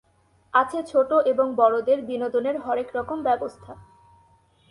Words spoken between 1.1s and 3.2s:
এবং বড়দের বিনোদনের হরেক রকম